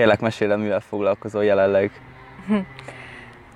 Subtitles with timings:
[0.00, 1.90] Kérlek, mesélj mivel foglalkozol jelenleg.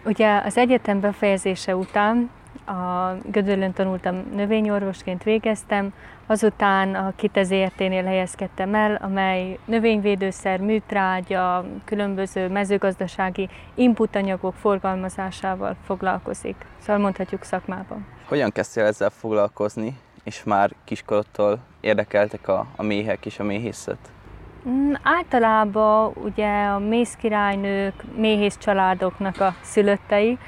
[0.04, 2.30] Ugye az egyetem befejezése után
[2.67, 5.92] a Gödöllön tanultam, növényorvosként végeztem,
[6.26, 16.57] azután a Kitezérténél helyezkedtem el, amely növényvédőszer, műtrágya, különböző mezőgazdasági inputanyagok forgalmazásával foglalkozik.
[16.79, 18.07] Szóval mondhatjuk szakmában.
[18.27, 24.14] Hogyan kezdtél ezzel foglalkozni, és már kiskorodtól érdekeltek a, a méhek és a méhészet?
[24.69, 30.38] Mm, általában ugye a mészkirálynők, méhész családoknak a szülöttei,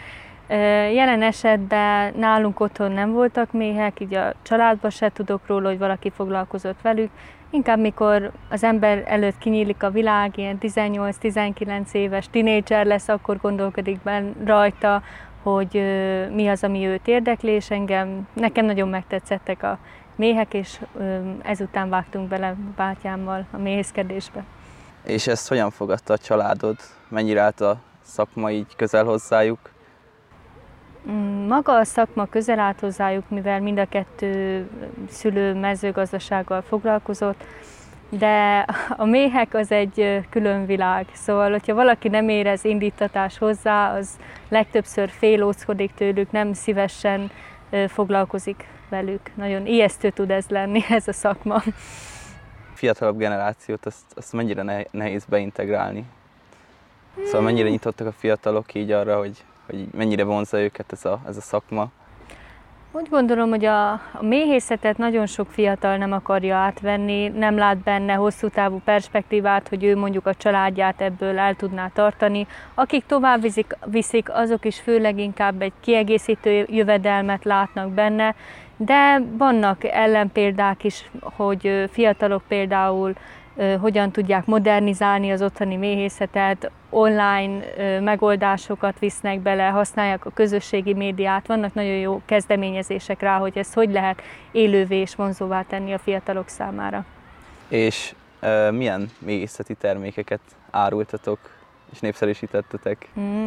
[0.48, 6.10] Jelen esetben nálunk otthon nem voltak méhek, így a családban se tudok róla, hogy valaki
[6.10, 7.10] foglalkozott velük.
[7.50, 14.00] Inkább mikor az ember előtt kinyílik a világ, ilyen 18-19 éves tinédzser lesz, akkor gondolkodik
[14.02, 15.02] ben rajta,
[15.42, 15.82] hogy
[16.34, 19.78] mi az, ami őt érdekli, és engem, nekem nagyon megtetszettek a
[20.16, 20.80] méhek, és
[21.42, 24.44] ezután vágtunk bele bátyámmal a méhészkedésbe.
[25.04, 26.76] És ezt hogyan fogadta a családod?
[27.08, 29.58] Mennyire állt a szakma így közel hozzájuk?
[31.10, 34.66] Mm, maga a szakma közel állt hozzájuk, mivel mind a kettő
[35.08, 37.44] szülő mezőgazdasággal foglalkozott,
[38.08, 41.06] de a méhek az egy külön világ.
[41.12, 44.08] Szóval, hogyha valaki nem érez indítatás hozzá, az
[44.48, 47.30] legtöbbször félóckodik tőlük, nem szívesen
[47.88, 49.30] foglalkozik velük.
[49.34, 51.62] Nagyon ijesztő tud ez lenni, ez a szakma.
[52.74, 56.04] Fiatalabb generációt, azt, azt mennyire nehéz beintegrálni?
[57.24, 61.36] Szóval mennyire nyitottak a fiatalok így arra, hogy hogy mennyire vonza őket ez a, ez
[61.36, 61.88] a szakma?
[62.92, 68.12] Úgy gondolom, hogy a, a méhészetet nagyon sok fiatal nem akarja átvenni, nem lát benne
[68.12, 72.46] hosszú távú perspektívát, hogy ő mondjuk a családját ebből el tudná tartani.
[72.74, 78.34] Akik tovább viszik, viszik azok is főleg inkább egy kiegészítő jövedelmet látnak benne,
[78.76, 83.14] de vannak ellenpéldák is, hogy fiatalok például
[83.80, 87.64] hogyan tudják modernizálni az otthoni méhészetet, online
[88.00, 93.90] megoldásokat visznek bele, használják a közösségi médiát, vannak nagyon jó kezdeményezések rá, hogy ezt hogy
[93.90, 94.22] lehet
[94.52, 97.04] élővé és vonzóvá tenni a fiatalok számára.
[97.68, 98.14] És
[98.70, 101.38] milyen méhészeti termékeket árultatok
[101.92, 103.08] és népszerűsítettetek?
[103.20, 103.46] Mm,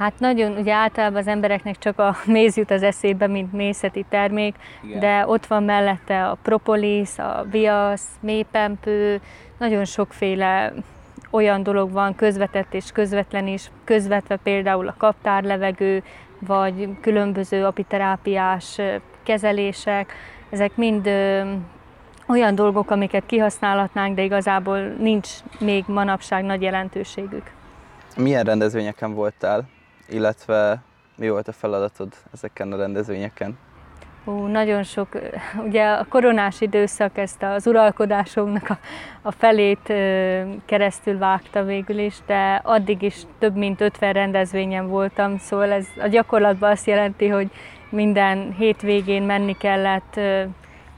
[0.00, 4.54] Hát nagyon, ugye általában az embereknek csak a méz jut az eszébe, mint mészeti termék,
[4.82, 5.00] Igen.
[5.00, 9.20] de ott van mellette a propolis, a viasz, mépempő,
[9.58, 10.72] nagyon sokféle
[11.30, 16.02] olyan dolog van, közvetett és közvetlen is, közvetve például a kaptárlevegő,
[16.38, 18.78] vagy különböző apiterápiás
[19.22, 20.12] kezelések,
[20.50, 21.52] ezek mind ö,
[22.26, 25.28] olyan dolgok, amiket kihasználhatnánk, de igazából nincs
[25.58, 27.50] még manapság nagy jelentőségük.
[28.16, 29.68] Milyen rendezvényeken voltál?
[30.10, 30.82] illetve
[31.16, 33.58] mi volt a feladatod ezeken a rendezvényeken?
[34.24, 35.08] Ó, nagyon sok,
[35.66, 38.78] ugye a koronás időszak ezt az uralkodásomnak a,
[39.22, 45.38] a felét ö, keresztül vágta végül is, de addig is több mint 50 rendezvényen voltam,
[45.38, 47.50] szóval ez a gyakorlatban azt jelenti, hogy
[47.90, 50.20] minden hétvégén menni kellett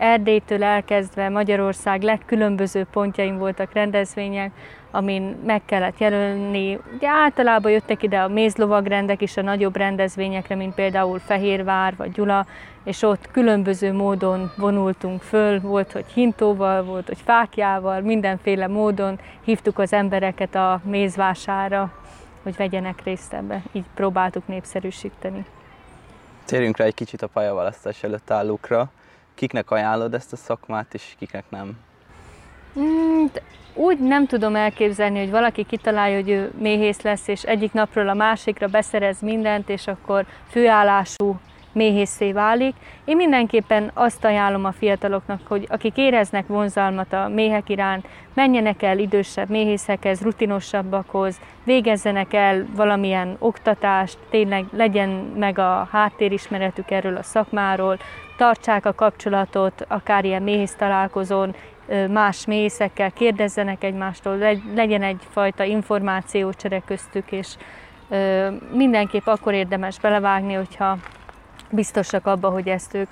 [0.02, 4.50] Erdélytől elkezdve Magyarország legkülönböző pontjain voltak rendezvények,
[4.90, 6.78] amin meg kellett jelölni.
[6.94, 12.46] Ugye általában jöttek ide a mézlovagrendek is a nagyobb rendezvényekre, mint például Fehérvár vagy Gyula,
[12.84, 19.78] és ott különböző módon vonultunk föl, volt, hogy hintóval, volt, hogy fákjával, mindenféle módon hívtuk
[19.78, 21.92] az embereket a mézvására,
[22.42, 23.62] hogy vegyenek részt ebbe.
[23.72, 25.44] Így próbáltuk népszerűsíteni.
[26.44, 28.91] Térjünk rá egy kicsit a pályaválasztás előtt állókra.
[29.34, 31.78] Kiknek ajánlod ezt a szakmát, és kiknek nem?
[32.78, 33.25] Mm,
[33.75, 38.15] úgy nem tudom elképzelni, hogy valaki kitalálja, hogy ő méhész lesz, és egyik napról a
[38.15, 41.37] másikra beszerez mindent, és akkor főállású
[41.72, 42.75] méhészé válik.
[43.04, 48.98] Én mindenképpen azt ajánlom a fiataloknak, hogy akik éreznek vonzalmat a méhek iránt, menjenek el
[48.98, 57.98] idősebb méhészekhez, rutinosabbakhoz, végezzenek el valamilyen oktatást, tényleg legyen meg a háttérismeretük erről a szakmáról,
[58.42, 61.54] tartsák a kapcsolatot, akár ilyen méhész találkozón,
[62.08, 64.36] más mészekkel, kérdezzenek egymástól,
[64.75, 67.56] legyen egyfajta információcsere köztük, és
[68.72, 70.98] mindenképp akkor érdemes belevágni, hogyha
[71.71, 73.10] biztosak abba, hogy ezt ők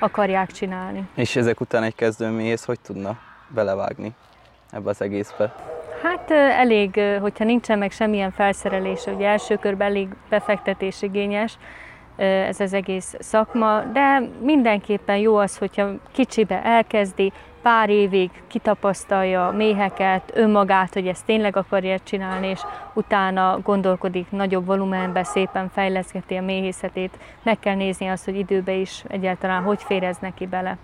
[0.00, 1.08] akarják csinálni.
[1.14, 3.18] És ezek után egy kezdőméhész hogy tudna
[3.48, 4.12] belevágni
[4.70, 5.54] ebbe az egészbe?
[6.02, 11.58] Hát elég, hogyha nincsen meg semmilyen felszerelés, ugye első körben elég befektetés igényes,
[12.20, 17.32] ez az egész szakma, de mindenképpen jó az, hogyha kicsibe elkezdi,
[17.62, 22.60] pár évig kitapasztalja a méheket, önmagát, hogy ezt tényleg akarja csinálni, és
[22.94, 27.18] utána gondolkodik nagyobb volumenben, szépen fejleszgeti a méhészetét.
[27.42, 30.76] Meg kell nézni azt, hogy időbe is egyáltalán hogy férez neki bele.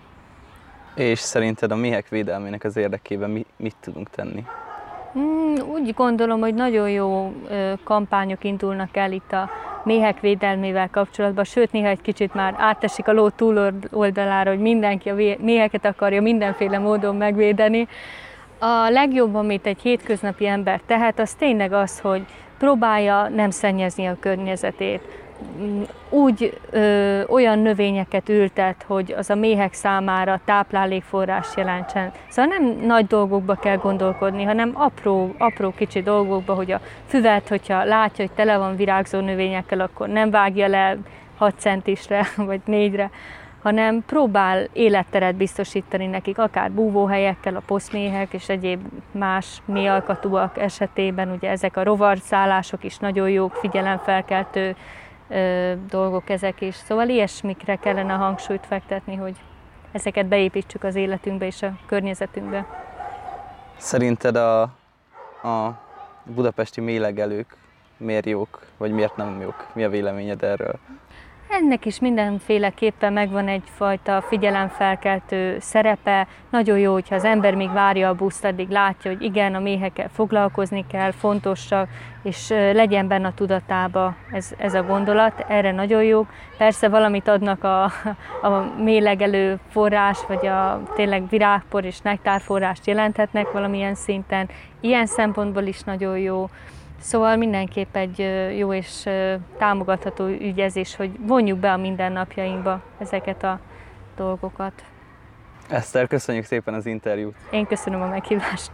[0.94, 4.44] És szerinted a méhek védelmének az érdekében mi, mit tudunk tenni?
[5.18, 7.32] Mm, úgy gondolom, hogy nagyon jó
[7.84, 9.50] kampányok indulnak el itt a
[9.86, 15.14] méhek védelmével kapcsolatban, sőt néha egy kicsit már átesik a ló túloldalára, hogy mindenki a
[15.38, 17.88] méheket akarja mindenféle módon megvédeni.
[18.58, 22.22] A legjobb, amit egy hétköznapi ember tehet, az tényleg az, hogy
[22.58, 25.25] próbálja nem szennyezni a környezetét
[26.08, 32.12] úgy ö, olyan növényeket ültet, hogy az a méhek számára táplálékforrás jelentsen.
[32.28, 37.84] Szóval nem nagy dolgokba kell gondolkodni, hanem apró, apró kicsi dolgokba, hogy a füvet, hogyha
[37.84, 40.96] látja, hogy tele van virágzó növényekkel, akkor nem vágja le
[41.36, 43.10] 6 centisre vagy 4-re,
[43.62, 48.80] hanem próbál életteret biztosítani nekik, akár búvóhelyekkel, a poszméhek és egyéb
[49.10, 54.76] más mélyalkatúak esetében, ugye ezek a rovarszállások is nagyon jók, figyelemfelkeltő
[55.28, 56.74] ö, dolgok ezek is.
[56.74, 59.36] Szóval ilyesmikre kellene a hangsúlyt fektetni, hogy
[59.92, 62.66] ezeket beépítsük az életünkbe és a környezetünkbe.
[63.76, 64.62] Szerinted a,
[65.42, 65.80] a
[66.24, 67.56] budapesti mélegelők
[67.96, 69.66] miért jók, vagy miért nem jók?
[69.72, 70.78] Mi a véleményed erről?
[71.48, 76.26] Ennek is mindenféleképpen megvan egyfajta figyelemfelkeltő szerepe.
[76.50, 80.08] Nagyon jó, hogyha az ember még várja a buszt, addig látja, hogy igen, a méhekkel
[80.08, 81.88] foglalkozni kell, fontosak,
[82.22, 85.44] és legyen benne a tudatába ez, ez a gondolat.
[85.48, 86.26] Erre nagyon jó.
[86.58, 87.84] Persze valamit adnak a,
[88.42, 94.48] a mélegelő forrás, vagy a tényleg virágpor és nektárforrást jelenthetnek valamilyen szinten.
[94.80, 96.48] Ilyen szempontból is nagyon jó.
[97.06, 98.18] Szóval mindenképp egy
[98.58, 99.08] jó és
[99.58, 103.60] támogatható ügyezés, hogy vonjuk be a mindennapjainkba ezeket a
[104.16, 104.84] dolgokat.
[105.68, 107.34] Eszter, köszönjük szépen az interjút.
[107.50, 108.70] Én köszönöm a meghívást.